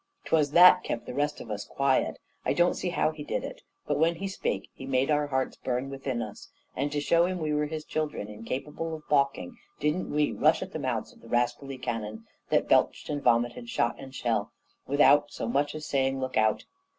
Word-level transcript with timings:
'Twas 0.25 0.49
that 0.49 0.83
kept 0.83 1.05
the 1.05 1.13
rest 1.13 1.39
of 1.39 1.51
us 1.51 1.63
quiet. 1.63 2.17
I 2.43 2.53
don't 2.53 2.83
know 2.83 2.89
how 2.91 3.11
he 3.11 3.23
did 3.23 3.43
it, 3.43 3.61
but 3.85 3.99
when 3.99 4.15
he 4.15 4.27
spoke 4.27 4.63
he 4.73 4.87
made 4.87 5.11
our 5.11 5.27
hearts 5.27 5.57
burn 5.57 5.91
within 5.91 6.23
us; 6.23 6.49
and 6.75 6.91
to 6.91 6.99
show 6.99 7.27
him 7.27 7.37
we 7.37 7.53
were 7.53 7.67
his 7.67 7.85
children, 7.85 8.27
incapable 8.27 8.95
of 8.95 9.07
balking, 9.11 9.59
didn't 9.79 10.09
we 10.09 10.31
rush 10.31 10.63
at 10.63 10.71
the 10.71 10.79
mouths 10.79 11.13
of 11.13 11.21
the 11.21 11.29
rascally 11.29 11.77
cannon, 11.77 12.25
that 12.49 12.67
belched 12.67 13.09
and 13.09 13.21
vomited 13.21 13.69
shot 13.69 13.95
and 13.99 14.15
shell, 14.15 14.51
without 14.87 15.29
so 15.31 15.47
much 15.47 15.75
as 15.75 15.85
saying, 15.85 16.19
'Look 16.19 16.35
out!' 16.35 16.65